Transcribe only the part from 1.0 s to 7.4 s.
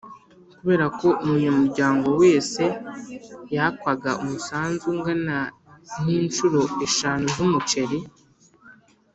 umunyamuryango wese yakwaga umusanzu ungana n’incuro eshanu